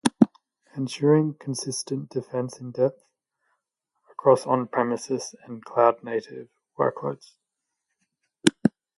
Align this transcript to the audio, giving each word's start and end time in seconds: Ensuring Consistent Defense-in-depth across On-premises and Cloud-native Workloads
Ensuring 0.75 1.35
Consistent 1.35 2.09
Defense-in-depth 2.09 3.05
across 4.11 4.47
On-premises 4.47 5.35
and 5.45 5.63
Cloud-native 5.63 6.47
Workloads 6.75 7.35